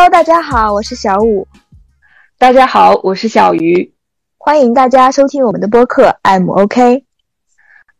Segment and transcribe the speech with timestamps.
[0.00, 1.46] Hello，大家好，我是小五。
[2.38, 3.92] 大家好，我是小鱼。
[4.38, 7.04] 欢迎大家收听我们的播客 I'm OK。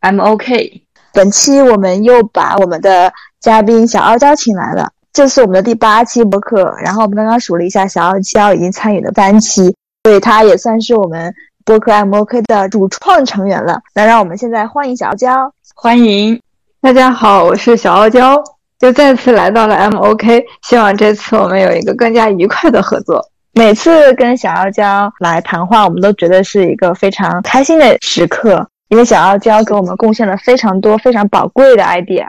[0.01, 0.81] I'm OK。
[1.13, 6.75] 本期我们又把我们的嘉宾小傲娇请来了，这是我们的第八期播客。
[6.83, 11.31] 然后我们刚刚数了一下，小傲娇已经参与了三期，所以她也算是我们
[11.63, 13.79] 播客 I'm OK 的主创成员了。
[13.93, 15.53] 那让我们现在欢迎小傲娇。
[15.75, 16.41] 欢迎，
[16.81, 18.43] 大家好，我是小傲娇。
[18.81, 23.23] 就再次来到了 M OK，希望这次我们有一个更加愉快的合作。
[23.53, 32.25] 每次跟小傲娇来谈话，我们都觉得是一个非常开心的时刻，因为小傲娇给我们贡献了非常多非常宝贵的 idea。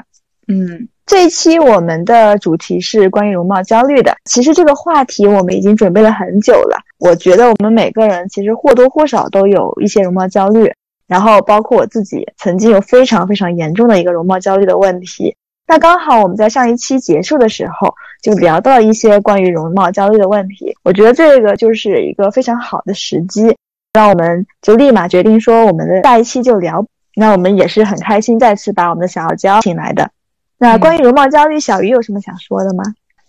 [0.46, 4.14] 嗯，这一期我们的主题是关于容貌焦虑的。
[4.26, 6.76] 其实这个话题我们已经准备了很久了。
[6.98, 10.70] 我觉得我们每个人其实或多或少都有一些容貌焦虑，
[11.06, 15.34] 然后包括我自己曾经有非常非常严重的一个容貌焦虑的问题。
[15.66, 23.56] 那刚好我们在上一期结束的时候就聊到一些关于容貌焦虑的问题，我觉得这个就是一个非常好的时机，
[23.94, 26.84] 让我们就立马决定说我们的下一期就聊。
[27.14, 30.10] 那我们也是很开心再次把我们的小傲娇请来的。
[30.58, 32.82] 那关于容貌焦虑，小鱼有什么想说的吗？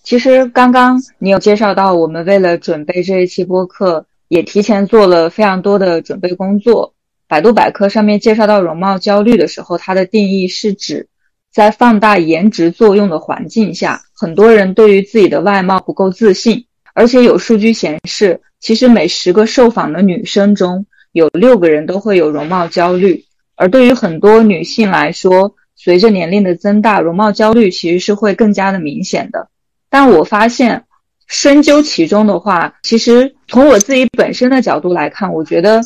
[0.04, 6.94] 其实刚刚你有介绍到，我们为了准备这一期播客，也提前做了非常多的准备工作。
[7.28, 11.08] 百度百科上面介绍到容貌焦虑的时候，它的定义是指。
[11.54, 16.66] 在放大颜值作用的环境下，很多人对于自己的外貌不够自信，
[16.96, 23.26] 而且有数据显示，其实每十个受访的女生中有六个人都会有容貌焦虑。
[23.56, 29.48] 而对于很多女性来说，随着年龄的增大，容貌焦虑其实是会更加的明显的。
[29.92, 30.86] 但我发现，
[31.28, 35.82] 深究其中的话，其实从我自己本身的角度来看，我觉得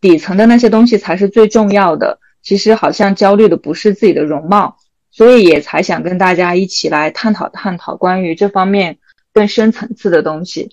[0.00, 2.18] 底层的那些东西才是最重要的。
[2.42, 4.78] 其实好像焦虑的不是自己的容貌。
[5.10, 8.98] 所以也才想跟大家一起来探讨探讨关于这方面
[9.32, 10.70] 更深层次的东西。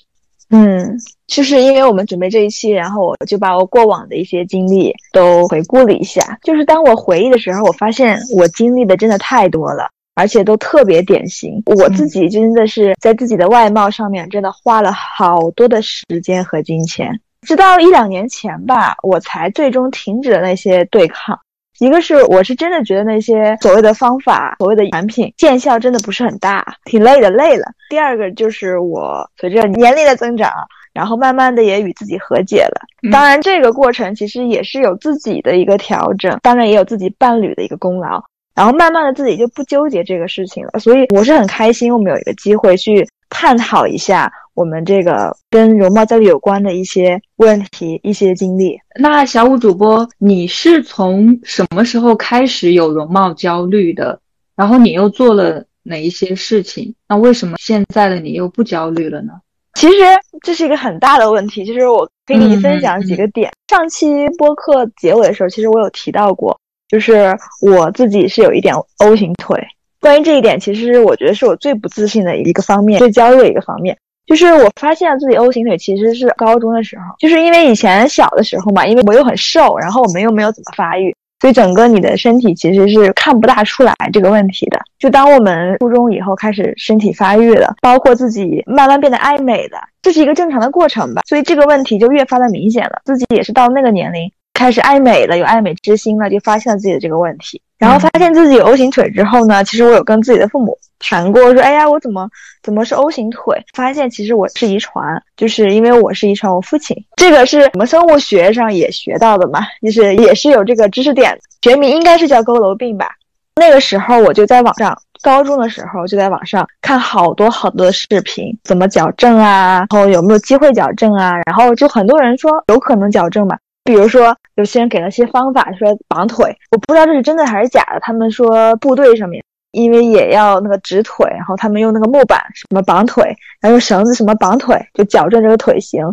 [0.50, 0.98] 嗯，
[1.28, 6.40] 就是因为我们准备这一期，然后我就把我过往的一些经历都回顾了一下。
[6.42, 11.62] 就是当我回忆的时候，我发现我经历的真的太多了，而且都特别典型。
[11.66, 21.38] 我自己真的是在自己的外貌上面真的花了好多的时间和金钱，直到一两年前吧，我才最终停止了那些对抗。
[21.80, 27.66] 一个是我是真的觉得那些所谓的方法、所谓的产品见效真的不是很大，挺累的，累了。
[27.90, 30.52] 第二个就是我随着年龄的增长，
[30.94, 32.82] 然后慢慢的也与自己和解了。
[33.12, 38.24] 当然，这个过程其实也是有自己的一个调整，当然也有自己伴侣的一个功劳。
[38.56, 44.34] 然后慢慢的自己就不纠结这个事情了，所以我是很开心，我们有一个机会去探讨一下。
[44.58, 48.76] 我们这个跟容貌焦虑有关的一些问题、一些经历。
[49.00, 54.20] 那小五主播，你是从什么时候开始有容貌焦虑的？
[54.56, 56.96] 然后你又做了哪一些事情？
[57.08, 59.34] 那为什么现在的你又不焦虑了呢？
[59.76, 59.96] 其实
[60.42, 61.64] 这是一个很大的问题。
[61.64, 63.52] 就是我可以给你分享几个点。
[63.68, 67.32] 上期播客结尾的时候，其实我有提到过，就是
[67.62, 69.64] 我自己是有一点 O 型腿。
[70.02, 73.96] 关于这一点，其实我觉得是我最不自信的一个方面，最焦虑的一个方面。
[74.28, 84.80] 就是我发现自己 O 型腿其实是高中的时候，就是因为以前小的时候嘛，因为我又很瘦，然后我们又没有怎么发育，所以整个你的身体其实是看不大出来这个问题的。
[85.00, 93.00] 就当我们初中以后开始身体发育了，包括自己慢慢变得爱美的，这是一个正常的过程吧，所以这个问题就越发的明显了。
[93.06, 97.62] 自己也是到那个年龄开始爱美了，有爱美之心了，就发现了自己的这个问题。
[97.78, 102.30] 然后发现自己有 O 型腿之后呢，其实我有跟自己的父母谈过，说，哎呀，我怎么
[102.64, 103.64] 怎么是 O 型腿？
[103.74, 106.98] 发现其实我是遗传，就是因为我是遗传我父亲。
[107.16, 113.10] 这个是我们生物学上也学到的嘛，就是也是有这个知识点，学名应该是叫佝偻病吧。
[113.56, 123.58] 那个时候我就在网上，高中的时候就在网上看好多好多视频，怎么矫正啊，然后有没有机会矫正啊，然后就很多人说有可能矫正嘛。
[123.84, 128.00] 比如说，有些人给了些方法，说绑腿，我不知道这是真的还是假的。
[128.02, 129.42] 他们说部队上面，
[129.72, 133.24] 因为也要那个直腿，然后他们用那个木板什么绑腿，
[133.60, 136.04] 然后用绳子什么绑腿，就矫正这个腿型，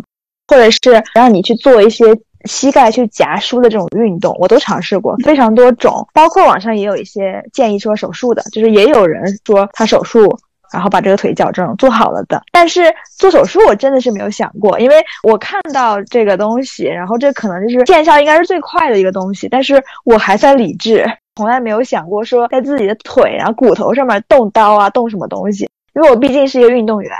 [0.47, 0.79] 或者是
[1.13, 2.05] 让你去做一些
[2.45, 6.07] 膝盖去夹书的这种运动，我都尝试过，非常多种。
[6.13, 10.37] 包括网上也有一些建议说手术的，就是也有人说他手术。
[10.73, 27.11] 然后把这个腿矫正做好了的，但是做手术我真的是没有想过，因为我看到这个东西，然后这可能就是见效应该是最快的一个东西，但是我还算理智，从来没有想过说在自己的腿然后骨头上面动刀啊，动什么东西，因为我毕竟是一个运动员，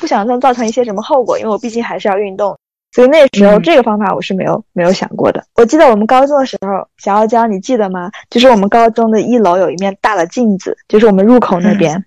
[0.00, 2.56] 不想能造成一些什么后果，因为我毕竟还是要运动，
[2.92, 5.44] 所以那时候这个方法我是没有没有想过的。
[5.54, 8.10] 我记得我们高中的时候，小傲娇你记得吗？
[8.30, 12.02] 就是我们高中的一楼有一面大的镜子，就是我们入口那边。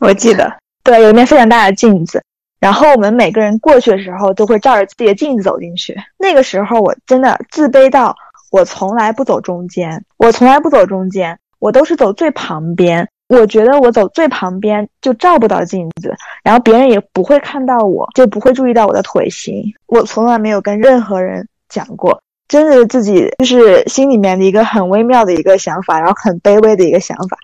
[0.00, 2.22] 我记得，对，有一面非常大的镜子，
[2.58, 5.94] 然后我们每个人过去的时候，都会照着自己的镜子走进去。
[6.18, 8.16] 那个时候我真的自卑到，
[8.52, 13.08] 我从来不走中间，我从来不走中间，我都是走最旁边。
[13.28, 16.14] 我觉得我走最旁边就照不到镜子，
[16.44, 19.64] 然后别人也不会看到我，就不会注意到我的腿型。
[19.86, 27.38] 我从来没有跟任何人讲过，真的自己就是心里面的一个很微妙的一个想法，然后很卑微的一个想法。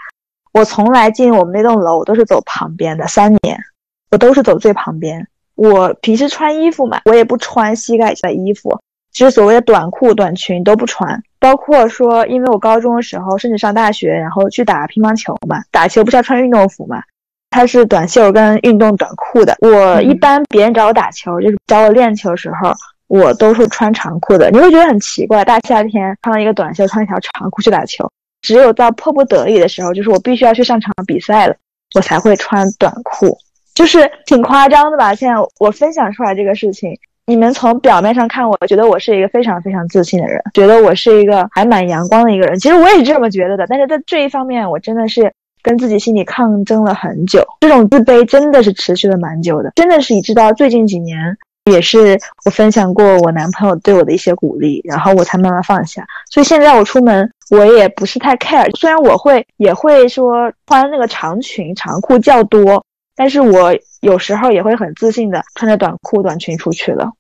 [0.53, 3.59] 我从来进我们那栋楼，我都是走旁边的，三年。
[4.11, 5.27] 我都是走最旁边。
[5.55, 8.79] 我平时穿衣服嘛，我也不穿膝盖的衣服，
[9.13, 11.23] 就是所谓的短裤、短裙都不穿。
[11.41, 17.03] 包括说，因为我高中的时候，甚至上大学，然后去打乒乓球嘛，打球不是要穿运动服嘛，
[17.51, 19.57] 它是短袖跟运动短裤的。
[19.61, 22.73] 我一般别人找我打球，就是找我练球的时候，
[23.07, 24.51] 我都是穿长裤的。
[24.51, 28.11] 你会觉得很奇怪，大夏天穿了一个短袖，穿一条长裤去打球。
[28.43, 31.55] 只有到迫不得已的时候，就是我必须要去上场比赛了，
[31.95, 33.39] 我才会穿短裤。
[33.75, 35.15] 就是挺夸张的吧？
[35.15, 42.59] 现在我分享出来这个事情，你们从表面上看，我觉得我是一个非常非常自信的人，觉得我是一个还蛮阳光的一个人。
[42.59, 45.31] 其实我也是这么觉得的，但是在这一方面，我真的是
[45.63, 47.47] 跟自己心里抗争了很久。
[47.61, 51.37] 这种自卑真的是持续了蛮久的，真的是一直到最近几年，
[51.71, 56.07] 也是我分享过我男朋友对我的一些鼓励，然后我才慢慢放下。
[56.31, 58.75] 所以现在我出门，我也不是太 care。
[58.75, 62.83] 虽然我会也会说穿那个长裙长裤较多。
[63.21, 67.11] 但是我有时候也会很自信的穿着短裤短裙出去了，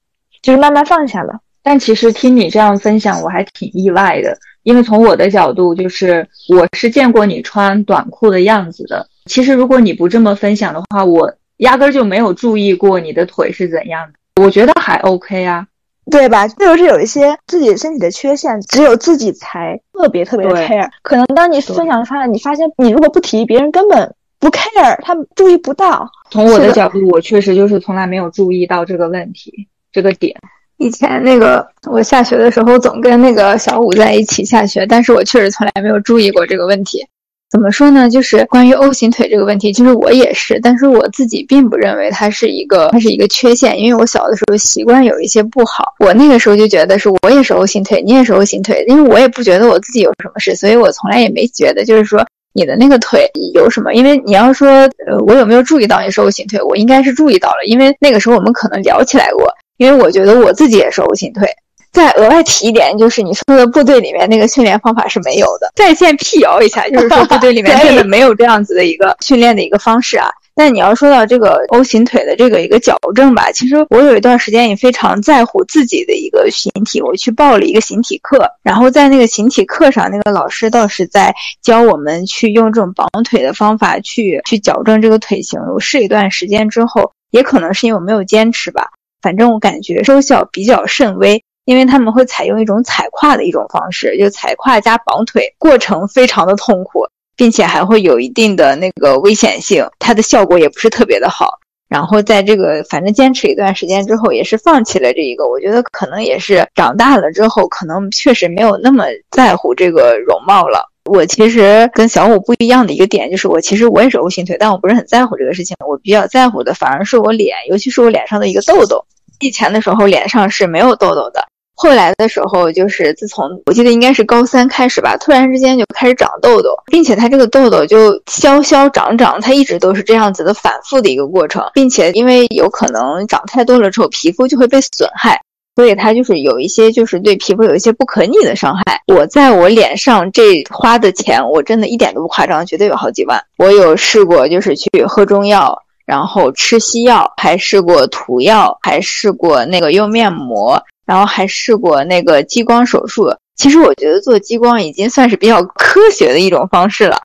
[0.42, 1.40] 就是慢慢放下了。
[1.62, 9.06] 但其实听你这样分享，我还挺意外的，因为从我的角度，就是我是见过你穿短裤的样子的。
[9.26, 14.42] 其实如果你不这么分享的话，我压根就没有注意过你的腿是怎样的。
[14.42, 15.66] 我觉得还 OK 啊，
[16.10, 16.48] 对吧？
[16.48, 20.88] 就是有一些自己身体的缺陷，只有自己才特别特别的 care。
[21.02, 24.14] 可能当你分享出来，你发现你如果不提，别人根本。
[24.40, 26.08] 不 care，他们注意不到。
[26.30, 30.34] 从我的角度，我确实就是从来没有注意到这个问题，这个点。
[30.78, 37.04] 以前那个我下学的时候，总跟那个小五在一起下学，但是我确实从来没有注意过这个问题。
[37.50, 38.10] 怎么说呢？
[38.10, 45.94] 就是关于 O 型腿这个问题，其实我也是，但是我自己并不认为它是一个，它是一个缺陷，因为我小的时候习惯有一些不好。
[45.98, 52.24] 我那个时候就觉得是我也是 O 型腿，你也是 O 型腿，因为我也不觉得我自己有什么事，所以我从来也没觉得就是说。
[52.54, 53.94] 你的那个腿有什么？
[53.94, 54.68] 因为你要说，
[55.06, 56.60] 呃，我有没有注意到你是 O 型腿？
[56.60, 59.46] 我应该是注意到了，因为那个时候我们可能聊起来过。
[59.78, 61.48] 因为我觉得我自己也是 O 型腿。
[61.90, 65.72] 再额外提一点，就是你说的部队里面那个训练方法是没有的。
[65.74, 70.28] 在线辟谣一下，就是说部队里面 真的没有这样子的一个训练的一个方式啊。
[70.54, 85.60] 但你要说到这个 O 型腿的这个一个矫正吧，其实我有一段时间也非常在乎自己的一个形体，我去报了一个形体课，然后在那个形体课上，那个老师倒是在教我们去用这种绑腿的方法去去矫正这个腿型。
[85.72, 88.88] 我试一段时间之后，也可能是因为我没有坚持吧，
[89.22, 97.06] 反正我感觉收效比较甚微，因为他们会采用一种踩胯的一种方式，就踩胯加绑腿，过程非常的痛苦。
[97.38, 101.60] 并且还会有一定的那个危险性，它的效果也不是特别的好。
[101.88, 105.48] 然后在这个反正坚持一段时间之后，也是放弃了这一个。
[105.48, 110.90] 我觉得可能也是长大了之后，可能确实没有那么在乎这个容貌了。
[111.08, 115.76] 我其实跟小五不一样的一个点就是，我其实我也是 O 型腿，但我不是很在乎这个事情。
[115.86, 119.04] 我比较在乎的反而是我脸，尤其是我脸上的一个痘痘。
[119.40, 121.46] 以前的时候脸上是没有痘痘的。
[121.80, 135.40] 后来的时候，就是自从我记得应该是高三开始吧，突然之间就开始长痘痘，并且它这个痘痘就消消长长，它一直都是这样子的反复的一个过程，并且因为有可能长太多了之后，皮肤就会被损害，
[135.78, 139.00] 所以它就是有一些就是对皮肤有一些不可逆的伤害。
[139.06, 143.40] 我在我脸上这花的钱，我真的一点都不夸张，绝对有好几万。
[143.58, 150.82] 我有试过就是去喝中药，然后吃西药，还试过涂药，还试过那个用面膜。
[151.06, 157.18] 然后还试过那个激光手术，其实我觉得做激光已经算是比较科学的一种方式了。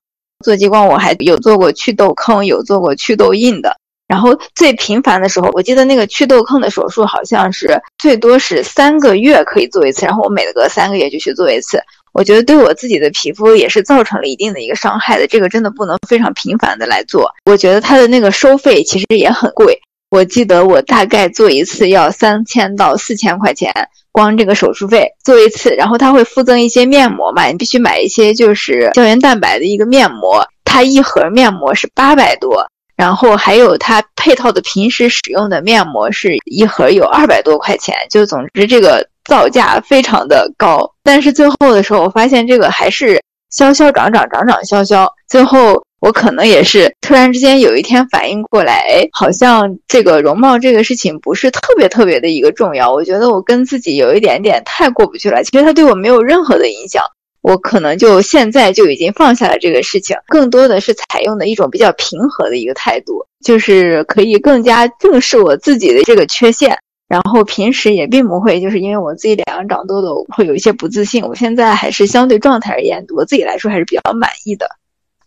[0.46, 3.78] 做激光我还有做过祛痘坑，有做过祛痘印的。
[4.13, 11.82] 然后最频繁的时候，我记得那个祛痘坑的手术好像是最多是三个月可以做一次，然后我每隔三个月就去做一次。
[12.13, 17.27] 我觉得对我自己的皮肤也是造成了一定的一个伤害的，这个真的不能非常频繁的来做。
[17.46, 19.82] 我觉得它的那个收费其实也很贵。
[20.12, 23.74] 我记得我大概做一次要三千到四千块钱，
[24.12, 45.84] 光这个手术费做一次，然后他会附赠一些面膜嘛，你必须买一些就是胶原蛋白的一个面膜，它一盒面膜是八百多，然后还有它配套的平时使用的面膜是一盒有二百多块钱，就总之这个造价非常的高，但是最后的时候我发现这个还是消消长长长长消消，最后。
[46.04, 52.92] 我可能也是突然之间有一天反应过来，哎，好像这个容貌这个事情不是特别特别的一个重要。
[52.92, 55.46] 我觉得我跟自己有一点点太过不去了。
[55.46, 57.02] 其实它对我没有任何的影响，
[57.44, 66.78] 我可能就现在就已经放下了这个事情，更多的是采用的一种比较平和的一个态度，就是可以更加正视我自己的这个缺陷。
[67.10, 71.24] 然后平时也并不会，就是因为我自己脸上长痘痘会有一些不自信。
[71.24, 74.68] 我现在还是相对状态而言，我自己来说还是比较满意的。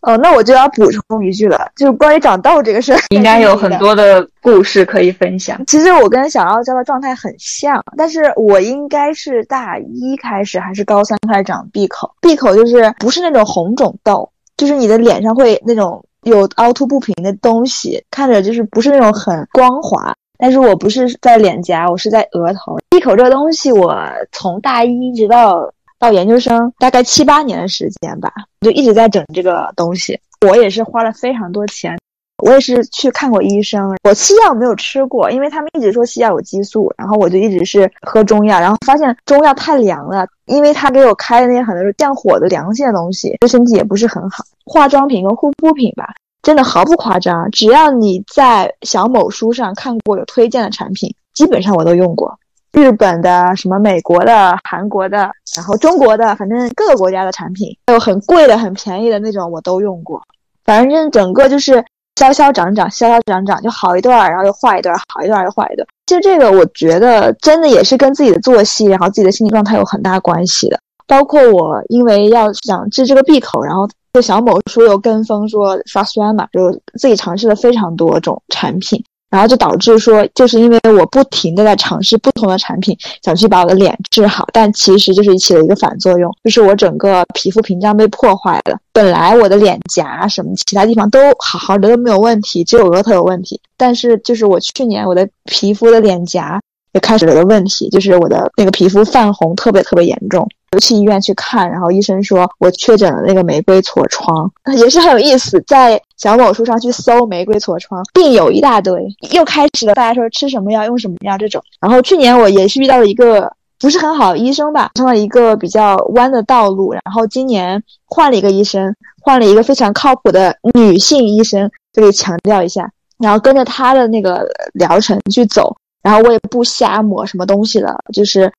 [0.07, 5.61] 哦，那我就要补充一句了，就是关于长痘这个事儿，应该有很多的故事可以分享。
[5.65, 20.13] 其实我跟小傲娇的状态很像，但是我应该是大一开始还是高三开始长闭口，闭口就是不是那种红肿痘，就是你的脸上会那种有凹凸不平的东西，看着就是不是那种很光滑。
[20.39, 22.77] 但是我不是在脸颊，我是在额头。
[22.89, 25.69] 闭口这个东西，我从大一一直到。
[25.99, 30.19] 到研究生大概七八年的时间吧，就一直在整这个东西。
[30.47, 31.97] 我也是花了非常多钱，
[32.43, 33.97] 我也是去看过医生。
[34.03, 44.43] 我西药没有吃过，因为他们一直说西药有激素，然后我就一直是喝中药，然后发现中药太凉了，因为他给我开的那些很多是降火的凉性的东西，对身体也不是很好。
[44.65, 46.13] 化妆品跟护肤品吧，
[46.43, 52.37] 真的毫不夸张，只要你在小某书上看过有推荐的产品，基本上我都用过。
[52.77, 60.21] 日本的、什么美国的、韩国的，然后中国的，反正各个国家的产品，还有很贵的、很便宜的那种，我都用过。
[60.63, 61.83] 反正整个就是
[62.17, 65.87] 消消长长，消消长长，就好一段，然后又坏一段，好一段又坏一段。
[66.05, 70.79] 其实这个我觉得真的也是跟自己的作息，然后自己的心理状态有很大关系的。
[71.07, 79.03] 包括我因为要想治这个闭口，然后就小某书又跟风说刷酸嘛，就自己尝试了非常多种产品。
[79.29, 88.77] 然后就导致说，就是因为我不停的在尝试不同的产品，想去把我的脸治好，但其实就是起了一个反作用，就是我整个皮肤屏障被破坏了。
[88.93, 93.59] 本来我的脸颊什么其他地方都好好的都没有问题，只有额头有问题。
[93.75, 96.59] 但是就是我去年我的皮肤的脸颊
[96.93, 100.47] 也开始了个问题，就是我的那个皮肤泛红特别特别严重。
[100.71, 105.63] 我去医院去看，然后医生说我确诊了那个玫瑰痤疮， 也是很有意思。
[105.65, 111.61] 在小某书上去搜玫瑰痤疮，病友一大堆，又开始了大家说吃什么药用什么药这种。
[111.79, 116.91] 然后去年我也是遇到了一个不是很好的医生吧，上了一个比较弯的道路。
[116.91, 128.51] 然后今年换了一个医生，换了一个非常靠谱的女性医生，这里强调一下，然后跟着他的那个疗程去走，然后我也不瞎抹什么东西了，就是。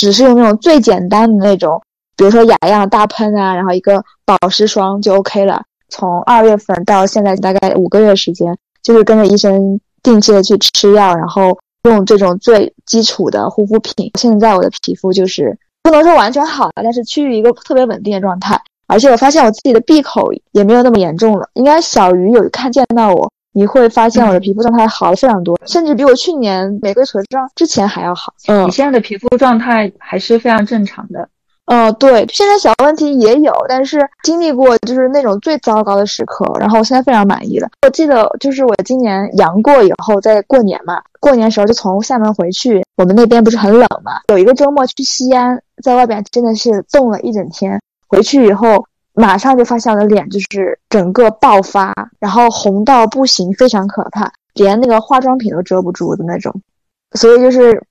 [0.00, 1.78] 只是用那种最简单的那种，
[2.16, 5.62] 比如说雅漾大喷啊，然后一个保湿霜就 OK 了。
[5.90, 14.10] 从二月份到现在大概五个月时间，就是跟着医生定期的去吃药，然后用这种最基础的护肤品。
[14.18, 18.58] 现在我的皮肤就是不能说完全好了，但是趋于一个特别稳定的状态。
[18.86, 23.30] 而且我发现我自己的闭口也没有那么严重了，应该小鱼有看见到我。
[23.52, 28.32] 你会发现我的皮肤状态好了非常多，甚至比我去年玫瑰痤疮之前还要好。
[28.46, 31.28] 嗯，你现在的皮肤状态还是非常正常的。
[31.66, 37.68] 嗯，对，现在小问题也有，但是经历过就是那种最糟糕的时刻，然后我现在非常满意了。
[37.82, 48.86] 我记得就是我今年阳过以后，在过年嘛，过年时候就从厦门回去，我们那边不是很冷嘛，有一个周末去西安，在外边真的是冻了一整天，回去以后。
[49.12, 56.54] 马上就发现我的脸就是整个爆发，然后红到不行，非常可怕，连那个化妆品都遮不住的那种。
[57.12, 57.82] 所以就是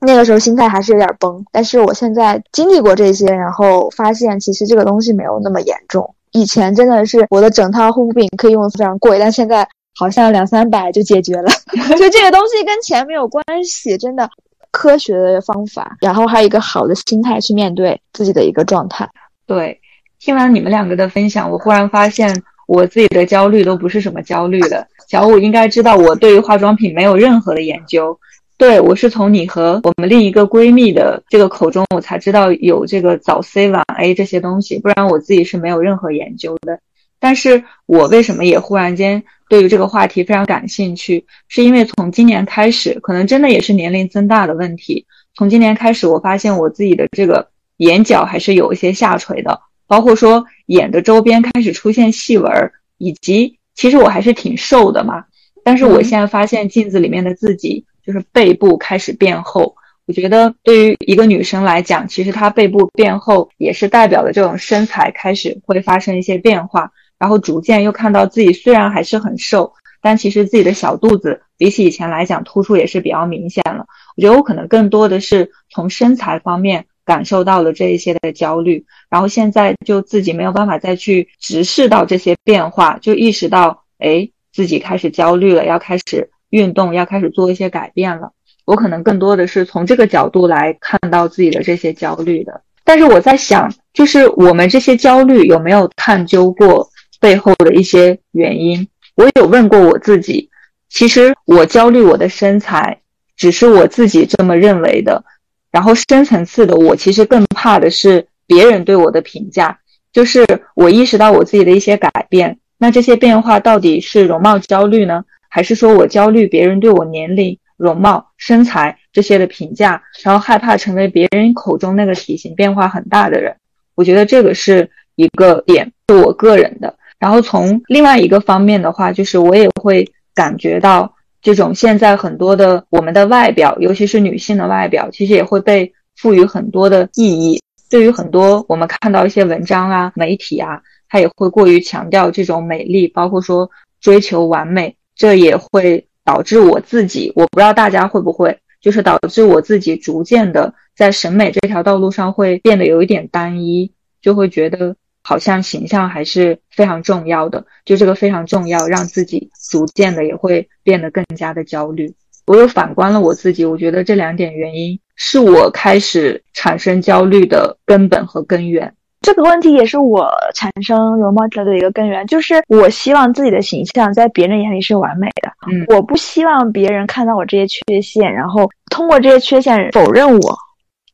[0.00, 1.44] 那个时候心态还是有点崩。
[1.50, 6.14] 但是我现在经历过这些，然后发现其实这个东西没有那么严重。
[6.32, 9.66] 以前真的是我的整套护肤品可以用的非常贵，但现在
[9.98, 11.50] 好像两三百就解决了。
[11.96, 14.28] 就这个东西跟钱没有关系，真的
[14.70, 19.08] 科学的方法，然后还有一个好的心态去面对自己的一个状态。
[19.46, 19.80] 对。
[20.18, 24.86] 听完你们两个的分享，我忽然发现我自己的焦虑都不是什么焦虑的。
[25.08, 28.18] 小五应该知道，我对于化妆品没有任何的研究。
[28.58, 36.80] 对我是从你和我们另一个闺蜜的这个口中，我才知道有这个早 C 晚 A 这些东西，不然我自己是没有任何研究的。
[37.20, 41.26] 但是我为什么也忽然间对于这个话题非常感兴趣？
[41.48, 45.06] 是因为从今年开始，可能真的也是年龄增大的问题。
[45.34, 49.60] 从今年开始，我发现我自己的这个眼角还是有一些下垂的。
[49.86, 55.24] 包括说眼的周边开始出现细纹，以及其实我还是挺瘦的嘛，
[55.62, 59.76] 但是我现在发现镜子里面的自己就是背部开始变厚。
[60.06, 73.86] 我觉得对于一个女生来讲，其实她背部变厚也是代表的这种身材开始会发生一些变化，然后逐渐又看到自己虽然还是很瘦，但其实自己的小肚子比起以前来讲突出也是比较明显了。
[74.16, 76.86] 我觉得我可能更多的是从身材方面。
[77.06, 88.32] 感受到了这一些的焦虑，然后现在就自己没有办法再去直视到这些变化，就意识到，哎，自己开始焦虑了，要开始运动，要开始做一些改变了。
[88.64, 92.60] 我可能更多的是从这个角度来看到自己的这些焦虑的。
[92.82, 98.88] 但是我在想，就是我们这些焦虑有没有探究过背后的一些原因？
[99.14, 100.50] 我有问过我自己，
[100.88, 103.00] 其实我焦虑我的身材，
[103.36, 105.24] 只是我自己这么认为的。
[105.70, 109.78] 然后深层次的，我其实更怕的是别人对我的评价。
[110.12, 123.54] 就是我意识到我自己的一些改变，那这些变化到底是容貌焦虑呢，还是说我焦虑别人对我年龄、容貌、身材这些的评价，然后害怕成为别人口中那个体型变化很大的人？
[123.94, 126.96] 我觉得这个是一个点，是我个人的。
[127.18, 131.12] 然后从另外一个方面的话，就是我也会感觉到。
[131.42, 137.60] 这种现在很多的我们的外表，尤其是女性的外表，其实也会被赋予很多的意义。
[137.88, 154.96] 对于很多我们看到一些文章啊、媒体啊，它也会过于强调这种美丽，包括说追求完美，这也会导致我自己，我不知道大家会不会，就是导致我自己逐渐的在审美这条道路上会变得有一点单一，就会觉得。
[155.28, 162.14] 好像形象还是非常重要的，就这个非常重要，让自己逐渐的也会变得更加的焦虑。
[162.46, 168.94] 我又反观了我自己，我觉得这两点原因是我开始产生焦虑的根本和根源。
[169.20, 180.56] 这个问题也是我产生容貌焦虑的一个根源，就是我希望自己的形象在别人眼里是完美的，嗯，我不希望别人看到我这些缺陷，然后通过这些缺陷否认我。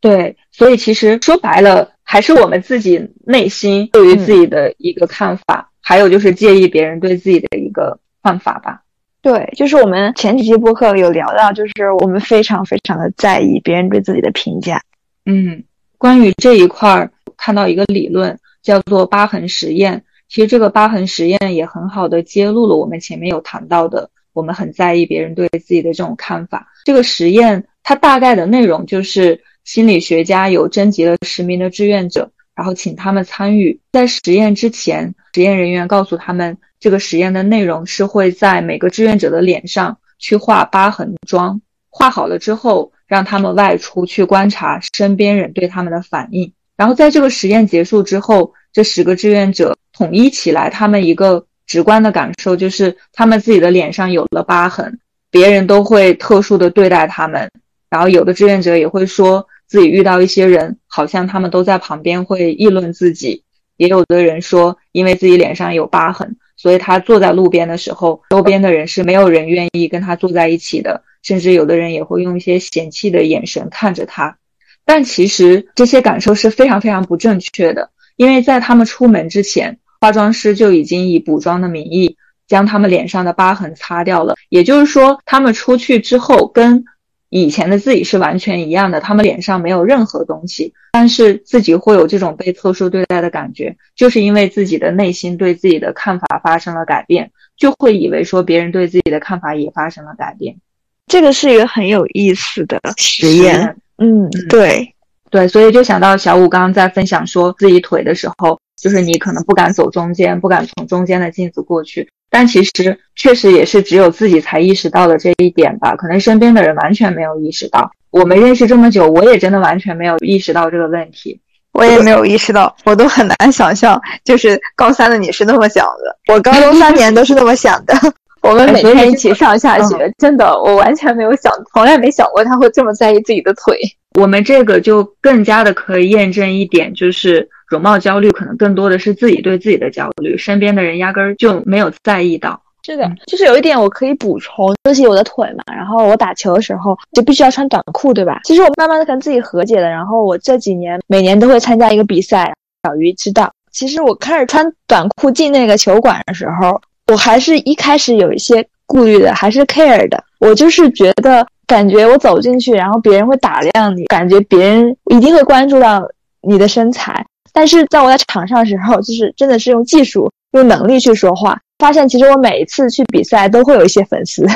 [0.02, 1.88] 对，所以其实说白了。
[2.12, 8.83] 还是我们自己内心对于自己的一个看法，还有就是介意别人对自己的一个看法吧。
[9.23, 14.83] 对，就是我们前几期播客有聊到，就是我们非常非常的在意别人对自己的评价。
[15.25, 15.64] 嗯，
[15.97, 20.04] 关于这一块儿，看到一个理论叫做疤痕实验。
[20.28, 26.69] 其实这个疤痕实验也很好的揭露了我们前面有谈到的，我们很在意别人对自己的这种看法。
[26.84, 29.41] 这个实验它大概的内容就是。
[29.64, 33.80] 心理学家有征集了十名的志愿者，然后请他们参与。
[33.92, 41.60] 在实验之前，实验人员告诉他们，这个实验的内容是会在每个志愿者的脸上去画疤痕妆。
[41.88, 46.52] 画好了之后，让他们外出去观察身边人对他们的反应。
[46.76, 54.98] 然后在这个实验结束之后，这十个志愿者统一起来，他们一个直观的感受就是，他们自己的脸上有了疤痕，
[55.30, 57.48] 别人都会特殊的对待他们。
[57.93, 59.47] 然后有的志愿者也会说。
[59.69, 63.43] 自己遇到一些人，好像他们都在旁边会议论自己。
[63.78, 71.05] 也有的人说，因为自己脸上有疤痕，所以他坐在路边的时候，周边的人是没有人愿意跟他坐在一起的。
[71.23, 74.37] 甚至有的人也会用一些嫌弃的眼神看着他。
[74.85, 84.35] 但其实这些感受是非常非常不正确的，因为在他们出门之前，化妆师就已经以补妆的名义将他们脸上的疤痕擦掉了。
[84.50, 86.85] 也就是说，他们出去之后跟。
[87.34, 100.58] 以前的自己是完全一样的，他们脸上没有任何东西，但是自己会有这种被特殊对待的感觉，就是因为自己的内心对自己的看法发生了改变，就会以为说别人对自己的看法也发生了改变。
[101.06, 103.76] 这个是一个很有意思的实验。
[103.97, 104.95] 嗯，对，
[105.30, 112.08] 对，所以就想到小五刚刚在分享说自己腿的时候，就是你可能不敢走中间，不敢从中间的镜子过去。
[112.30, 117.93] 但其实确实也是只有自己才意识到了这一点吧，可能身边的人完全没有意识到。
[118.11, 121.39] 我们认识这么久，我也真的完全没有意识到这个问题，
[121.73, 127.95] 我也没有意识到，我都很难想象，就是高三的你是那么想的，我高中三年都是那么想的。
[128.41, 133.78] 我们每天一起上下学，真的，我完全没有想，从来没想过他会这么在意自己的腿。
[134.19, 137.50] 我们这个就更加的可以验证一点，就是。
[137.73, 142.61] 容貌焦虑可能更多的是自己对自己的焦虑，身边的人压根儿就没有在意到。
[142.85, 148.41] 是的，就是有一点我可以补充，尤其我的腿嘛，然后我打球的时候就必须要穿短裤，对吧？
[148.45, 153.50] 其实我慢慢的跟自己和解了，然后我这几年每年都会参加一个比赛，小鱼知道。
[153.71, 156.78] 其实我开始穿短裤进那个球馆的时候，
[157.11, 160.23] 我还是一开始有一些顾虑的，还是 care 的。
[160.41, 166.02] 我就是觉得，感觉我走进去，然后别人会打量你，感觉别人一定会关注到
[166.43, 167.25] 你的身材。
[167.52, 171.60] 但是在我在场上的时候，就是真的是用技术、用能力去说话。
[171.78, 174.47] 发现其实我每一次去比赛都会有一些粉丝，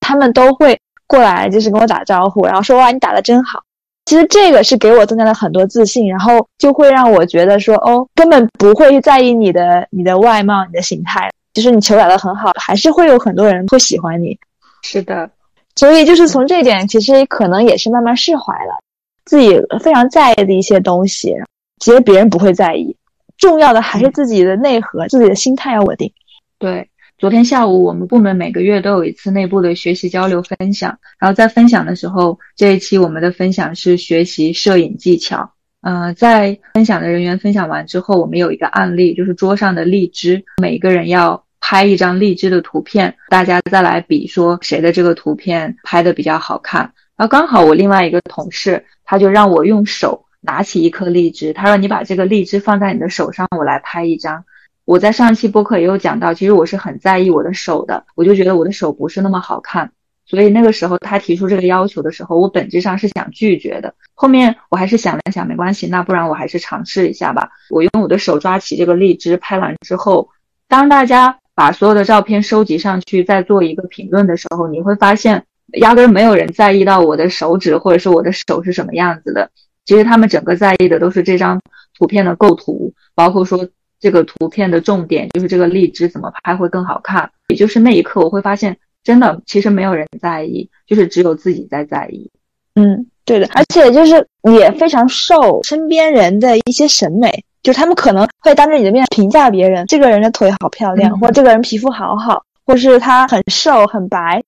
[0.00, 3.60] 他们都会过来就是跟我打招呼，然后说哇你打的真好。
[4.06, 14.36] 其实这个是给我增加了很多自信，然后就会让我觉得说哦根本不会去在意你的你的外貌、你的形态，就是你球打得很好，还是会有很多人会喜欢你。
[14.82, 15.30] 是的，
[15.76, 18.78] 所以就是从这一点，其实可能也是慢慢释怀了。
[19.26, 21.36] 自己非常在意的一些东西，
[21.80, 22.96] 其实别人不会在意。
[23.36, 26.12] 重要的还是自己的内核，自己的心态要稳定。
[26.58, 35.52] 对，昨天下午我们部门每个月都有一次内部的学习交流分享，然后在分享的时候，这一期我们的分享是学习摄影技巧。
[35.80, 46.82] 嗯，在分享的人员分享完之后，我们有一个案例，就是桌上的荔枝，每个人要拍一张荔枝的图片，大家再来比说谁的这个图片拍的比较好看。
[47.16, 54.44] 然后刚好我另外一个同事，他就让我用手拿起一颗荔枝，他说你把这个荔枝放在你的手上，我来拍一张。
[54.84, 59.92] 我在上一期播客也有讲到，其实我是很在意我的手的，我就觉得我的手不是那么好看。
[60.26, 63.94] 所以那个时候他提出这个要求的时候，我本质上是想拒绝的。
[64.14, 67.50] 后面我还是想了想，没关系，那不然我还是尝试一下吧。
[67.68, 70.30] 我用我的手抓起这个荔枝，拍完之后，
[70.68, 79.50] 当大家把所有的照片收集上去，再做一个评论的时候，你会发现，压根没有人在意到我的手指或者是我的手是什么样子的。
[79.90, 81.60] 其实他们整个在意的都是这张
[81.98, 87.28] 图片的构图，包括说这个图片的重点就是这个荔枝怎么拍会更好看。
[87.48, 88.76] 也就是那一刻，我会发现。
[89.02, 92.30] 真的，其实没有人在意，就是只有自己在在意。
[92.76, 94.24] 嗯，对的，而且就是
[94.54, 104.40] 也非常受身边人的一些审美，就他们可能会当着你的面评价别人，这个人的腿好漂亮，或这个人皮肤好好，或是他很瘦很白，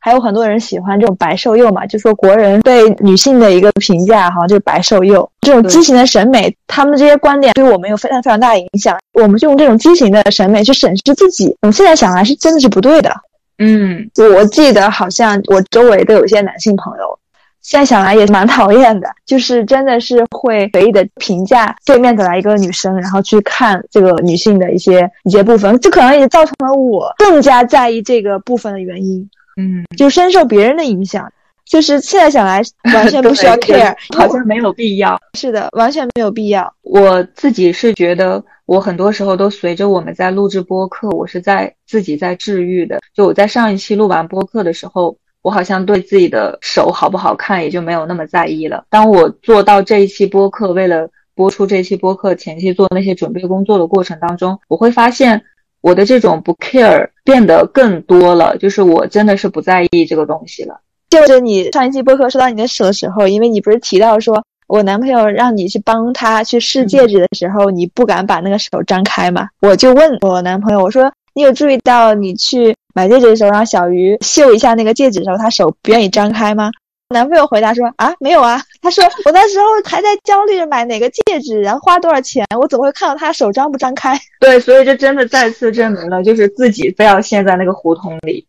[0.00, 13.14] 还有很多人喜欢这种白瘦幼嘛，就说国人对女性的一个评价，好像就是白瘦幼这种畸形的审美，他们这些观点对我们有非常非常大的影响，我们就用这种畸形的审美去审视自己，我们现在想来是真的是不对的。
[13.58, 17.18] 嗯，我记得好像我周围都有一些男性朋友，
[17.60, 29.28] 现在想来也蛮讨厌的，就是真的是会随意的评价对面走来一个女生，然后去看这个女性的一些一些部分，这可能也造成了我更加在意这个部分的原因。
[29.56, 31.32] 嗯，就深受别人的影响，
[31.64, 32.62] 就是现在想来
[32.94, 35.18] 完全不需要 care， 好像没有必要。
[35.34, 36.72] 是的，完全没有必要。
[36.82, 38.42] 我自己是觉得。
[38.66, 43.00] 我很多时候都随着我们在录制播客，我是在自己在治愈的。
[43.12, 48.84] 就我在上一期录完播客的时候，我好像对自己的手好不好看也就没有那么在意了。
[48.88, 55.42] 当我做到这一期播客，为了播出这期播客前期做那些准备工作的过程当中，我会发现
[55.80, 60.80] 我的这种不 care 变得更多了，就是我真的是不在意这个东西了。
[61.10, 64.42] 就是你上一期播客说到你的手的时候，因为你不是提到说。
[64.70, 69.48] 我男朋友让你去帮他去试戒指的时候，你不敢把那个手张开嘛？
[69.60, 76.70] 我就问我男朋友，我说你有注意到你去买戒指的时候，让小鱼秀一下那个戒指的时候，他手不愿意张开吗？
[77.12, 78.62] 男朋友回答说啊，没有啊。
[78.80, 84.16] 他说我那时候还在焦虑着买哪个戒指，然后花多少钱，我怎么会看到他手张不张开？
[84.38, 88.46] 对，所以这真的再次证明了，就是自己非要陷在那个胡同里，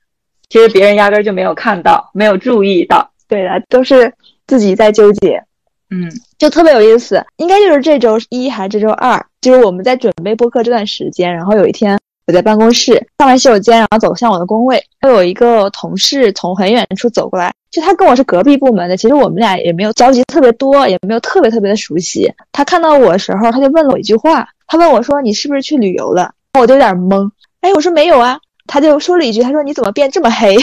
[0.47, 3.09] 其实别人压根就没有看到，没有注意到。
[3.27, 4.13] 对的，都是
[4.45, 5.43] 自己在纠结。
[5.89, 11.33] 嗯，就特别有意思，应该就是这周一还是这周二，就是我们在准备播客这段时间。
[11.33, 22.31] 然后有一天我在办公室上完洗手间，然后走向我的工位，会有一个同事从很远处走过来，就他跟我是隔壁部门的，其实我们俩也没有交集特别多，也没有特别特别的熟悉。
[22.51, 27.29] 他看到我的时候，他就问了我一句话，他问我说：“你是不是去旅游了？”我就有点懵，
[27.61, 28.39] 哎，我说没有啊。
[28.67, 30.55] 他就说了一句，他说：“你怎么变这么黑？”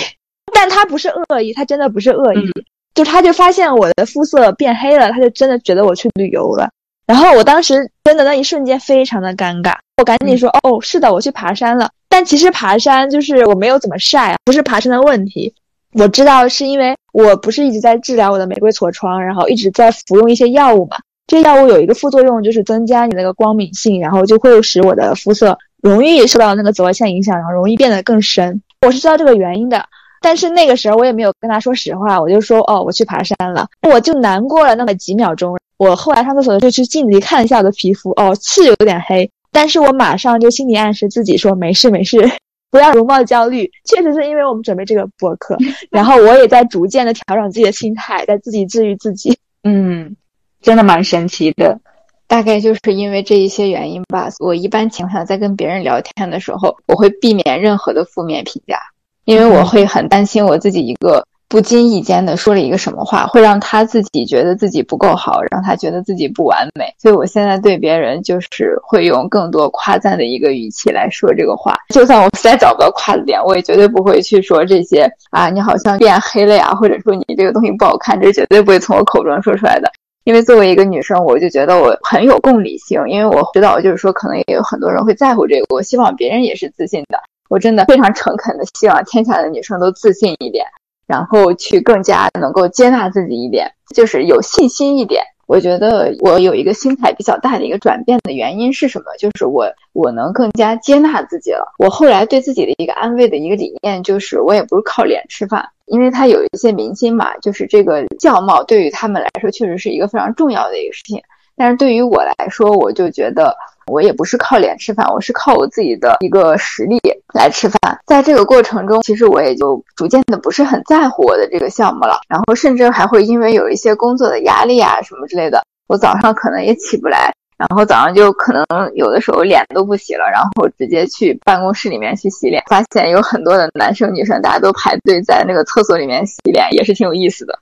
[0.54, 2.50] 但他不是恶意，他真的不是恶意。
[2.94, 6.70] 就他就发现我的肤色变黑了，他就真的觉得我去旅游了。
[7.06, 15.52] 然后我当时真的那一瞬间非常的尴尬，我赶紧说：“哦，是的，我去爬山了。”但其实爬山就是我没有怎么晒啊，不是爬山的问题。
[15.94, 20.96] 我知道是因为我不是一直在治疗我的玫瑰痤疮，然后一直在服用一些药物嘛。
[21.26, 28.62] 这药物有一个副作用就是增加你那个光敏性，然后就会使我的肤色容易受到那个紫外线影响，然后容易变得更深。
[28.86, 29.84] 我是知道这个原因的。
[30.20, 35.56] 但是那个时候我也没有跟他说实话，我就说哦，我去爬山了，我就难过了那么几秒钟。
[35.76, 42.18] 我后来上厕所就去镜子里看了一下我的皮肤，哦，是有点黑，但是我马上就心理暗示自己说没事没事，
[42.70, 43.70] 不要容貌焦虑。
[43.84, 45.56] 确实是因为我们准备这个播客，
[45.90, 49.36] 然后我也在逐渐的调整自己的心态，在自己治愈自己。
[49.64, 50.16] 嗯，
[50.60, 51.80] 真的蛮神奇的，
[52.26, 54.28] 大概就是因为这一些原因吧。
[54.38, 58.78] 我一般情况下在跟别人聊天的时候，我会避免任何的负面评价。
[59.24, 66.92] 因为我会很担心我自己一个不经意间的说了一个什么话，会让他自己觉得自己不够好，让他觉得自己不完美。
[66.98, 71.74] 所以我现在对别人就是会用更多夸赞的一个语气来说这个话。
[71.94, 79.90] 就算我实在找不到夸的点，我也绝对不会去说这些啊，你好像变黑了呀，或者说你这个东西不好看，这绝对不会从我口中说出来的。
[80.24, 87.18] 因为作为一个女生，我就觉得我很有共理性，因为我知道就是说可能也有很多人会在乎这个，我希望别人也是自信的。
[87.48, 90.66] 我真的非常诚恳的希望天下的女生都自信一点。
[91.08, 95.24] 然后去更加能够接纳自己一点，就是有信心一点。
[95.46, 99.06] 我觉得我有一个心态比较大的一个转变的原因是什么？
[99.18, 101.72] 就是我我能更加接纳自己了。
[101.78, 111.18] 我后来对自己的一个安慰的一个理念就是，我也不是靠脸吃饭，因为他有一些明星嘛，就是这个相貌对于他们来说确实是一个非常重要的一个事情。
[111.56, 113.56] 但是对于我来说，我就觉得
[113.88, 117.00] 我也不是靠脸吃饭，我是靠我自己的一个实力
[117.34, 117.98] 来吃饭。
[118.06, 137.58] 在这个过程中，其实我也就逐渐的不是很在乎我的这个项目了，然后甚至还会因为有一些工作的压力啊什么之类的，我早上可能也起不来，然后早上就可能有的时候脸都不洗了，然后直接去办公室里面去洗脸，发现有很多的男生女生大家都排队在那个厕所里面洗脸，也是挺有意思的。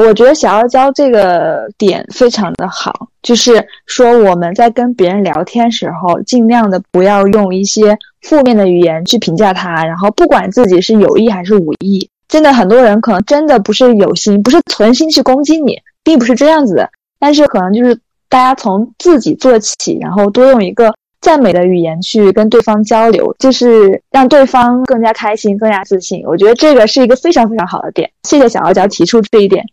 [0.00, 26.22] 我觉得小傲娇这个点非常的好，就是说我们在跟别人聊天时候，尽量的不要用一些负面的语言去评价他，然后不管自己是有意还是无意，真的很多人可能真的不是有心，不是存心去攻击你，并不是这样子的，但是可能就是大家从自己做起，然后多用一个赞美的语言去跟对方交流，就是让对方更加开心、更加自信。
[26.26, 28.10] 我觉得这个是一个非常非常好的点。
[28.22, 29.64] 谢谢小傲娇提出这一点。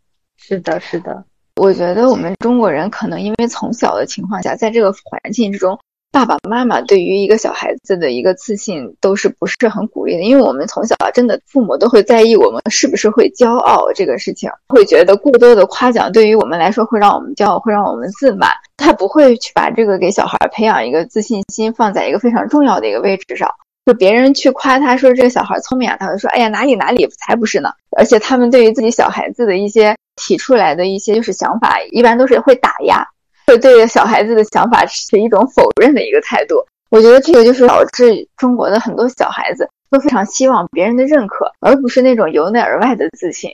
[0.48, 1.26] 是的，是的，
[1.58, 5.78] 我觉得我们中国人可能因为从小的情况下，在这个环境之中，
[6.10, 23.50] 爸爸妈妈对于一个小孩子的一个自信都是不是很鼓励的，因为我们从小真的父母都会在意我们是不是会骄傲这个事情，会觉得过多的夸奖对于我们来说会让我们骄傲，会让我们自满，他不会去把这个给小孩培养一个自信心放在一个非常重要的一个位置上。
[23.88, 29.96] 就别人去夸他说这个小孩聪明啊，他会说哎呀哪里哪里才不是呢，而且他们对于自己小孩子的一些。
[30.20, 33.08] 提出来的一些就是想法，一般都是会打压，
[33.46, 36.56] 会对小孩子的想法持一种否认的一个态度。
[36.90, 43.52] 我觉得这个就是导致中国的很多小孩子都非常希望别人的认可，而不是那种由内而外的自信。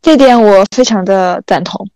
[0.00, 1.86] 这点我非常的赞同，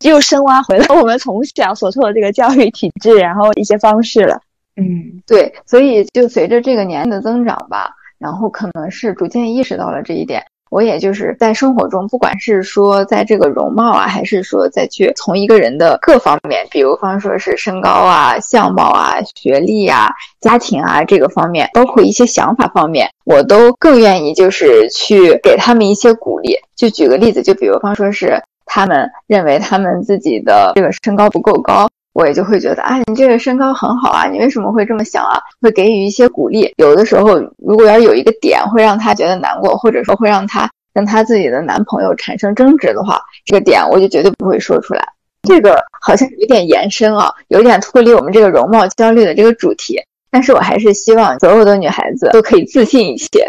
[0.00, 4.40] 又深挖回了我们从小所受的这个教育体制，然后一些方式了。
[4.78, 10.42] 嗯，对，所以就随着这个年龄的增长吧，然后可能是逐渐意识到了这一点。
[10.70, 20.10] 我也就是在生活中，不管是说在这个容貌啊，还是说再去从一个人的各方面，比如方说是身高啊、相貌啊、学历啊、
[20.40, 26.54] 家庭啊这个方面，包括一些想法方面，我都更愿意就是去给他们一些鼓励。
[26.76, 31.88] 就举个例子，就比如方说是他们认为他们自己的这个身高不够高。
[32.18, 35.38] 我也就会觉得，啊，你这个身高很好啊，你为什么会这么想啊？
[35.60, 36.74] 会给予一些鼓励。
[36.76, 45.04] 有的时候，如果要有一个点会让他觉得难过，或者说会让他跟他自己的男朋友产生争执的话，这个点我就绝对不会说出来。
[45.48, 50.02] 这个好像有点延伸啊，有点脱离我们这个容貌焦虑的这个主题。
[50.28, 53.46] 但是我还是希望所有的女孩子都可以自信一些。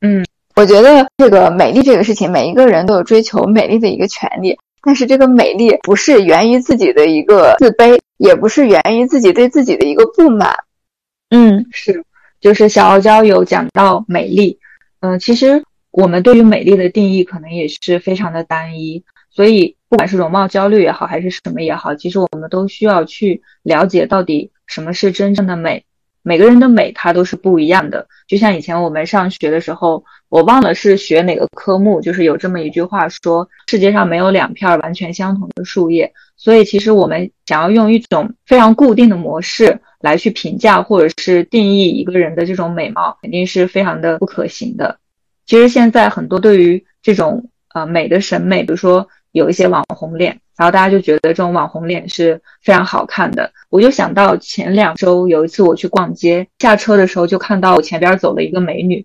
[0.00, 0.26] 嗯，
[0.56, 4.58] 我觉得这个美丽这个事情，每一个人都有追求美丽的一个权利。
[4.84, 10.54] 但是这个美丽不是源于自己的一个自卑，也不是源于自己对自己的一个不满。
[11.30, 12.04] 嗯，是，
[12.40, 14.58] 就是小傲娇有讲到美丽。
[15.00, 25.84] 嗯，其实我们对于美丽的定义可能也是非常的单一，所以不管是容貌焦虑也好，还是什么也好，其实我们都需要去了解到底什么是真正的美。
[26.24, 36.12] 每个人的美它都是不一样的，就像以前我们上学的时候，我忘了是学哪个科目，就是有这么一句话说，世界上没有两片完全相同的树叶。
[36.36, 44.98] 所以其实我们想要用一种非常固定的模式来去评价或者是定义一个人的这种美貌，肯定是非常的不可行的。
[45.46, 50.40] 其实现在很多对于这种呃美的审美，比如说有一些网红脸。
[50.56, 59.04] 然后大家就觉得这种网红脸是非常好看的，我就想到前两周有一次我去逛街，下车的时候就看到我前边走了一个美女，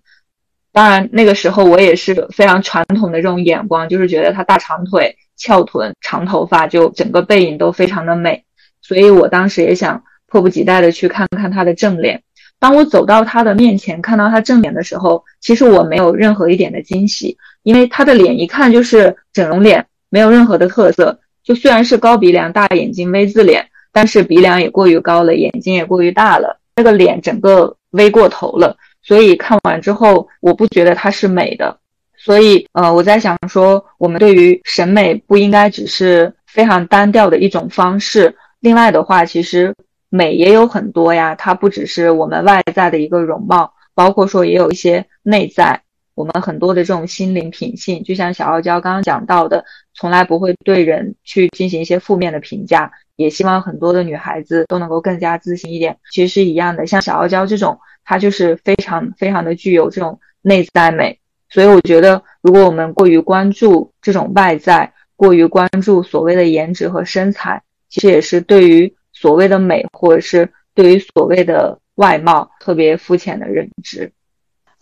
[0.72, 8.44] 当然那个时候我也是非常传统的这种眼光，就是觉得她大长腿、翘臀、长头发，就整个背影都非常的美，
[8.80, 12.22] 所以我当时也想迫不及待的去看看她的正脸。
[12.60, 21.18] 当我走到她的面前，看到她正脸的时候，其实我没有任何一点的惊喜，因为她的脸一看就是整容脸，没有任何的特色。
[21.42, 28.76] 就虽然是高鼻梁、大眼睛 V 字脸，但是鼻梁也过于高了，眼睛也过于大了，那个脸整个 V 过头了。
[29.02, 31.78] 所以看完之后，我不觉得它是美的。
[32.18, 38.36] 所以，呃，我在想说，我们对于审美不应该只是非常单调的一种方式。
[38.60, 39.74] 另外的话，其实
[40.10, 45.80] 美也有很多呀，它不只是我们外在的一个容貌，包括说也有一些内在。
[46.14, 49.64] 我们很多的这种心灵品性，就像小傲娇刚刚讲到的，
[50.00, 55.98] 从来不会对人去进行一些负面的评价，也希望很多的女孩子都能够更加自信一点。
[56.10, 61.18] 其实是一样的，像小傲娇这种，她就是非常非常的具有这种内在美。
[61.50, 74.10] 所以我觉得如果我们过于关注这种外在，过于关注所谓的颜值和身材，其实也是对于所谓的美，或者是对于所谓的外貌特别肤浅的认知。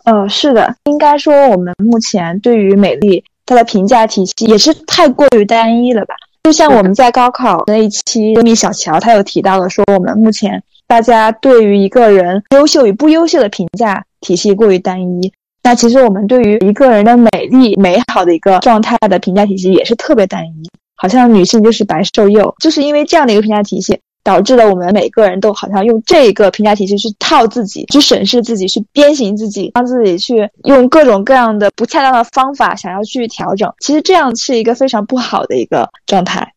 [0.05, 6.13] 呃，是的，应该说我们目前对于美丽它的评价体系也是太过于单一了吧？
[6.43, 15.33] 就像我们在高考那一期《蜜小乔》，她有提到了说，我们目前大家对于一个人优秀与不优秀的评价体系过于单一。
[15.63, 23.99] 那其实我们对于一个人的美丽、美好的一个状态的评价体系也是特别单一，好像女性就是白瘦幼，就是因为这样的一个评价体系。
[24.23, 33.73] 导致了我们每个人都好像用这个评价体系去套自己，去审视自己，去鞭刑自己，让自己去用各种各样的不恰当的方法想要去调整。
[33.79, 36.53] 其实这样是一个非常不好的一个状态。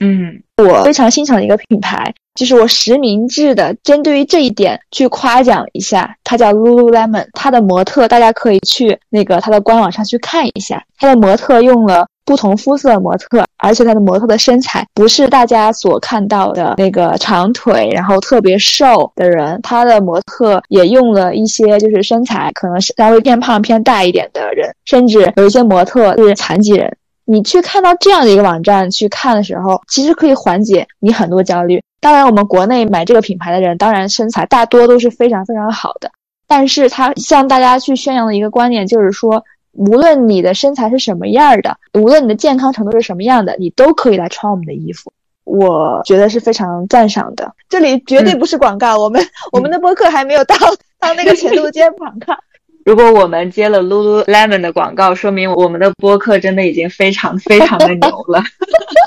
[0.00, 12.06] 嗯，我非常欣赏的一个品牌，就是我实名制的针对于这一点去夸奖一下，它叫 Lululemon，它的模特大家可以去那个它的官网上去看一下，它的模特用了。
[12.22, 19.60] 不同肤色的模特，而且他的模特的身材不是大家所看到的那个长腿，然后特别瘦的人。
[19.62, 26.96] 他的模特也用了一些就是身材可能稍微偏胖偏大一点的人，甚至有一些模特是残疾人。
[27.24, 31.82] 你去看到这样的一个网站去看的时候，其实可以缓解你很多焦虑。
[32.00, 36.10] 当然，我们国内买这个品牌的人，当然身材大多都是非常非常好的，
[36.48, 39.44] 但是他向大家去宣扬的一个观念就是说。
[39.72, 45.12] 无论你的身材是什么样的，无论你的健康程度是什么样的，你都可以来穿我们的衣服。
[45.44, 47.52] 我觉得是非常赞赏的。
[47.68, 49.20] 这里绝对不是广告，我们
[49.52, 50.54] 我们的播客还没有到
[51.00, 52.34] 到那个程度接广告。
[52.84, 58.42] 如果我们接了 Lululemon 的广告，说明我们的播客真的已经非常非常的牛了。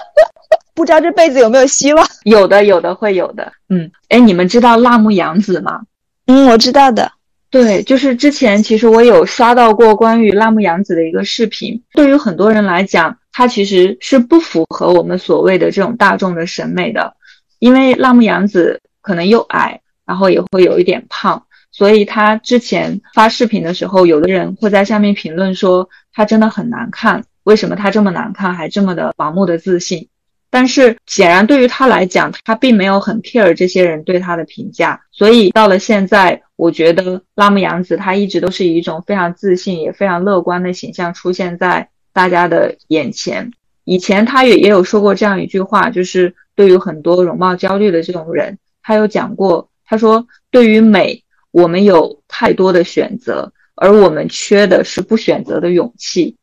[0.75, 2.05] 不知道这辈子有没有希望？
[2.23, 3.51] 有的，有的会有的。
[3.69, 5.81] 嗯，哎，你们知道辣目洋子吗？
[6.27, 7.11] 嗯，我知道的。
[7.53, 11.79] 对，就是之前其实我有刷到过关于辣目洋子的一个视频。
[11.93, 17.15] 对于很多人来讲，它其实是不符合我们所谓的这种大众的审美的，
[17.59, 30.07] 因为辣目洋子可能又矮，然后也会有一点胖，所以他之前发视频的时候，有的人会在下面评论说他真的很难看，为什么他这么难看还这么的盲目的自信？
[30.53, 43.51] 但是显然对于他来讲，他并没有很 care 这些人对他的评价，所以到了现在，我觉得拉木洋子他一直都是以一种非常自信也非常乐观的形象出现在大家的眼前。
[43.83, 56.37] 以前他也也有说过这样一句话，就是对于很多容貌焦虑的这种人，他有讲过，他说对于美，我们有太多的选择，而我们缺的是不选择的勇气。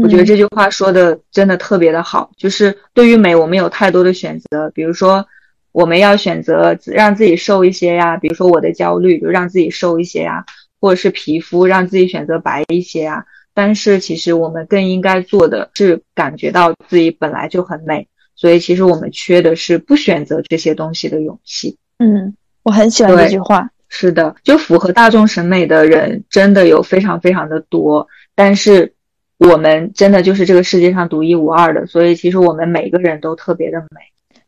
[0.00, 5.26] 我觉得这句话说的真的特别的好，就是对于美，我们有太多的选择，比如说
[5.72, 10.44] 我们要选择让自己瘦一些呀，比如说我的焦虑就让自己瘦一些呀，
[10.80, 13.26] 或者是皮肤让自己选择白一些呀。
[13.52, 21.76] 但是其实我们更应该做的是感觉到自己本来就很美，所以其实我们缺的是不选择这些东西的勇气。
[21.98, 23.68] 嗯，我很喜欢这句话。
[23.88, 28.94] 是的，就符合大众审美的人真的有非常非常的多，但是。
[29.50, 34.00] 我们真的就是这个世界上独一无二的，所以其实我们每个人都特别的美。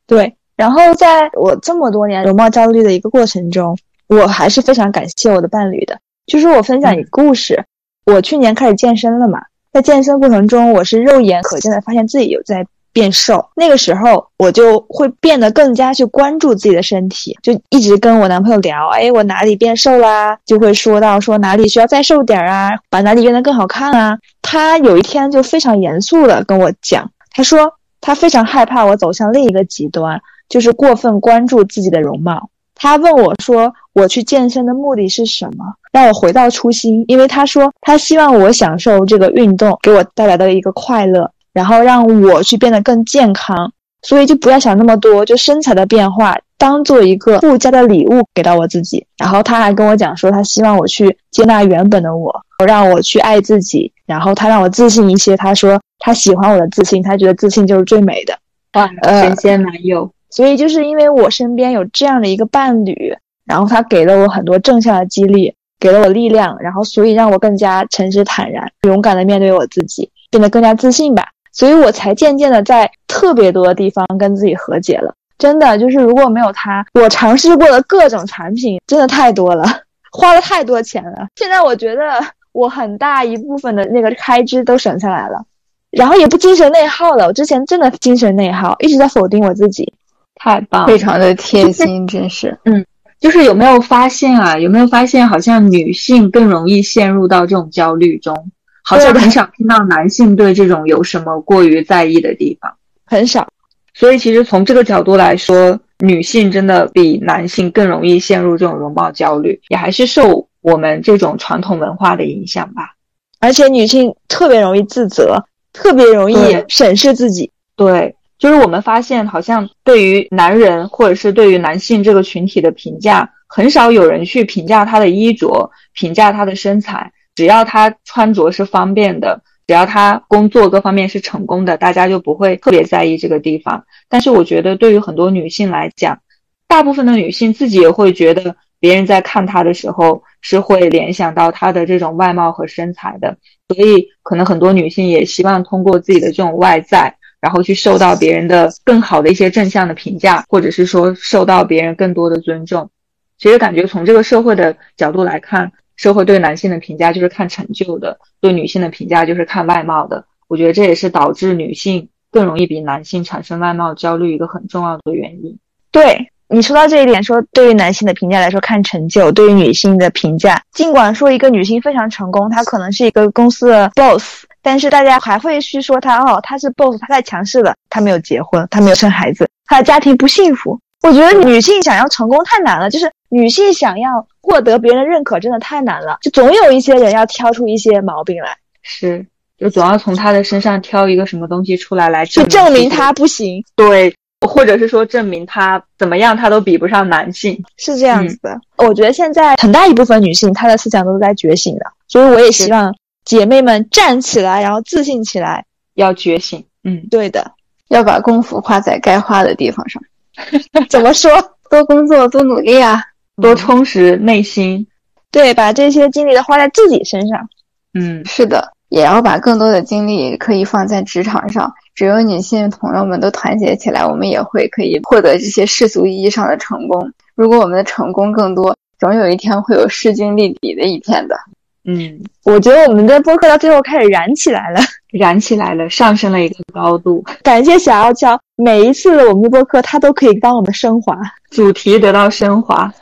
[0.07, 3.77] 对，然后在我这么多年容貌焦虑的一个过程中，
[4.09, 5.99] 我还是非常感谢我的伴侣的。
[6.27, 7.65] 就是我分享一个故事，
[8.07, 12.67] 我去年开始健身了嘛，在健身过程中，我是肉眼可见的发现自己有在。
[12.95, 20.39] 变瘦，那个时候我就会变得更加去关注自己的身体，就一直跟我男朋友聊，哎，我哪里变瘦啦？
[20.47, 24.17] 就会说到说哪里需要再瘦点啊，把哪里变得更好看啊。
[24.41, 32.49] 他有一天就非常严肃的跟我讲，他说他非常害怕我走向另一个极端，就是过分关注自己的容貌。
[32.77, 35.65] 他问我说，我去健身的目的是什么？
[35.93, 41.31] 让我回到初心，因为他说他希望我享受这个运动给我带来的一个快乐。
[41.55, 49.07] 然后让我去变得更健康，所以就不要想那么多，就身材的变化当做一个附加的礼物给到我自己。
[49.17, 53.93] 然后他还跟我讲说，他希望我去接纳原本的我，让我去爱自己。
[54.05, 58.37] 然后他让我自信一些，他说他喜欢我的自信，他觉得自信就是最美的。
[58.75, 60.11] 哇，神仙男友！
[60.29, 63.17] 所以就是因为我身边有这样的一个伴侣，
[63.47, 71.29] 然后他给了我很多正向的激励，给了我力量，然后所以让我更加诚实坦然、勇敢的面对我自己，变得更加自信吧。
[71.55, 75.15] 所以我才渐渐的在特别多的地方跟自己和解了。
[75.39, 79.65] 真的，就是如果没有它，我尝试过的各种产品真的太多了，
[80.13, 81.29] 花了太多钱了。
[81.37, 82.21] 现在我觉得
[82.53, 85.45] 我很大一部分的那个开支都省下来了，
[85.91, 87.27] 然后也不精神内耗了。
[87.27, 89.93] 我之前真的精神内耗，一直在否定我自己。
[90.37, 92.59] 太棒，非常的贴心，真是。
[92.65, 92.85] 嗯，
[93.21, 94.59] 就是有没有发现啊？
[94.59, 98.51] 有没有发现好像女性更容易陷入到这种焦虑中？
[98.85, 102.77] 好像很少听到男性对这种有什么过于在意的地方，
[103.07, 103.49] 很少。
[103.95, 112.95] 所以其实从这个角度来说，女性真的比男性更容易陷入这种容貌焦虑，也还是受我们这种传统文化的影响吧。
[113.41, 116.37] 而且女性特别容易自责，特别容易
[116.69, 117.51] 审视自己。
[117.77, 127.13] 对，就是我们发现，好像对于男人或者是对于男性这个群体的评价，很少有人去评价他的衣着，评价他的身材。
[127.35, 133.85] 只要他穿着是方便的，只要他工作各方面是成功的，大家就不会特别在意这个地方。
[134.09, 136.21] 但是我觉得，对于很多女性来讲，
[136.69, 143.37] 大部分的女性自己也会觉得，别人在看她的时候是会联想到她的这种外貌和身材的。
[143.69, 152.91] 所以，可能很多女性也希望通过自己的这种外在，然后去受到别人的更好的一些正向的评价，或者是说受到别人更多的尊重。
[153.39, 155.73] 其实，感觉从这个社会的角度来看。
[155.97, 160.25] 社会对男性的评价就是看成就的，对女性的评价就是看外貌的。
[160.49, 165.59] 我觉得这也是导致女性更容易比男性产生外貌焦虑一个很重要的原因。
[165.91, 180.79] 对你说到这一点，说对于男性的评价来说看成就，对于女性的评价，尽管说一个女性非常成功，她可能是一个公司的 boss，但是大家还会去说她哦，她是 boss，她太强势了，她没有结婚，她没有生孩子，她的家庭不幸福。
[181.03, 189.25] 我觉得女性想要成功太难了，就是女性想要获得别人的认可真的太难了，就总有一些人要挑出一些毛病来，是，
[189.57, 194.15] 就总要从他的身上挑一个什么东西出来来去证明他不行，对，
[194.47, 198.61] 或者是说证明他怎么样他都比不上男性，是这样子的。
[198.77, 205.65] 我觉得现在很大一部分女性她的思想都是在觉醒的，所以我也希望姐妹们站起来，然后自信起来，
[205.95, 206.63] 要觉醒。
[206.85, 207.53] 嗯，对的，
[207.89, 210.03] 要把功夫花在该花的地方上。
[210.91, 211.31] 怎么说？
[211.71, 213.03] 多工作，多努力啊，
[213.41, 214.87] 多充实内心。
[215.31, 217.49] 对，把这些精力都花在自己身上。
[217.93, 221.73] 嗯，是的，也要把更多的精力可以放在职场上。
[221.95, 227.13] 只有女性朋友们都团结起来，我们也会可以获得这些世俗意义上的成功。
[227.35, 231.37] 如果我们的成功更多，总有一天会有势均力敌的一天的。
[231.85, 234.81] 嗯，我觉得我们的播客到最后开始燃起来了，
[235.13, 237.23] 燃起来了，上升了一个高度。
[237.43, 241.17] 感谢小傲娇，每一次我们的播客它都可以帮我们升华，
[241.51, 242.93] 主题得到升华。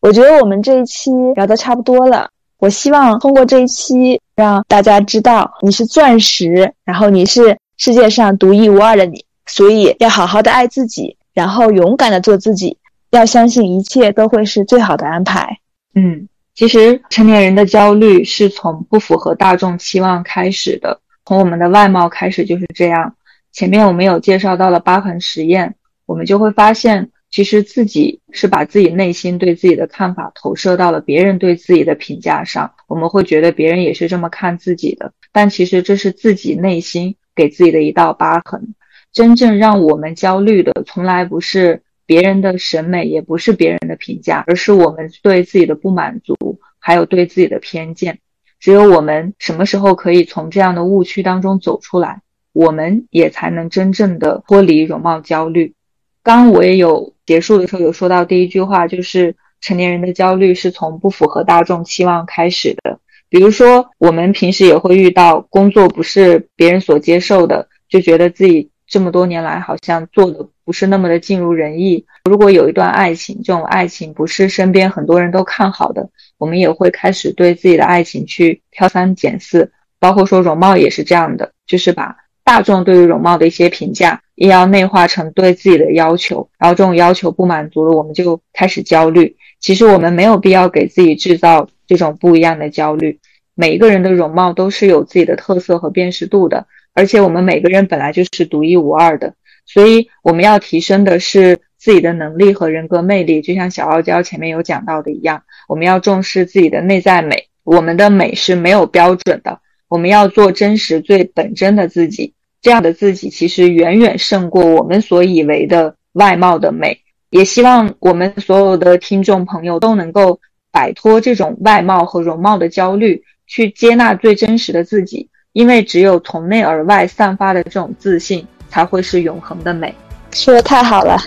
[0.00, 12.78] 我觉得我们这一期聊的差不多了，我希望通过这一期让大家知道你是钻石，然后你是世界上独一无二的你，所以要好好的爱自己，然后勇敢的做自己，
[13.10, 15.58] 要相信一切都会是最好的安排。
[15.94, 16.26] 嗯。
[16.52, 23.14] 其实成年人的焦虑是从不符合大众期望开始的，从我们的外貌开始就是这样。
[23.50, 38.74] 前面我们有介绍到了疤痕实验，我们就会发现，其实自己是把自己内心对自己的看法投射到了别人对自己的评价上，我们会觉得别人也是这么看自己的，但其实这是自己内心给自己的一道疤痕。
[39.12, 41.82] 真正让我们焦虑的，从来不是。
[42.06, 46.34] 别人的审美也不是别人的评价，而是我们对自己的不满足，
[46.80, 48.18] 还有对自己的偏见。
[48.58, 52.22] 只有我们什么时候可以从这样的误区当中走出来，
[52.52, 55.74] 我们也才能真正的脱离容貌焦虑。
[56.22, 62.98] 刚我也有结束的时候有说到第一句话，就是成年人的焦虑是从不符合大众期望开始的。
[63.28, 68.70] 比如说，我们平时也会遇到工作不是别人所接受的，就觉得自己。
[68.92, 72.06] 这么多年来，好像做的不是那么的尽如人意。
[72.28, 79.70] 如果有一段爱情，这种爱情不是身边很多人都看好的，我们也会开始对自己的爱情去挑三拣四。
[80.00, 82.16] 包括说容貌也是这样的，就是把
[82.50, 86.50] 大众对于容貌的一些评价，也要内化成对自己的要求。
[86.58, 89.36] 然后这种要求不满足了，我们就开始焦虑。
[89.60, 93.20] 其实我们没有必要给自己制造这种不一样的焦虑。
[93.54, 96.66] 每一个人的容貌都是有自己的特色和辨识度的。
[96.92, 99.34] 而且我们每个人本来就是独一无二的，
[99.64, 103.42] 所以我们要提升的是自己的能力和人格魅力。
[103.42, 107.46] 就像小傲娇前面有讲到的一样，我们要重视自己的内在美。
[107.62, 112.34] 我们的美是没有标准的，我们要做真实、最本真的自己。
[112.62, 117.00] 这样的自己其实远远胜过我们所以为的外貌的美。
[117.30, 120.40] 也希望我们所有的听众朋友都能够
[120.72, 125.28] 摆脱这种外貌和容貌的焦虑，去接纳最真实的自己。
[125.52, 129.92] 因为只有从内而外散发的这种自信，才会是永恒的美。
[130.32, 131.18] 说的太好了，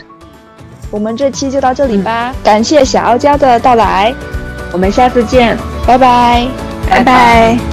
[0.91, 2.33] 我们这期就到这里吧。
[2.41, 4.13] 感谢小傲娇的到来，
[4.71, 6.47] 我们下次见，拜拜，
[6.89, 7.72] 拜拜。